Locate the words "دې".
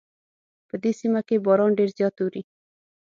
0.83-0.91